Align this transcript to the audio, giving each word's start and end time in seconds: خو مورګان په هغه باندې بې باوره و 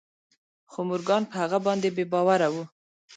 خو 0.71 0.79
مورګان 0.87 1.23
په 1.29 1.35
هغه 1.41 1.59
باندې 1.65 1.87
بې 1.95 2.03
باوره 2.13 2.47
و 2.53 2.55